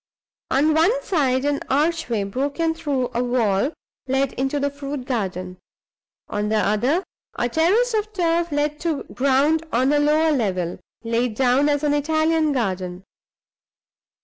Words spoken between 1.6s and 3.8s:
archway, broken through, a wall,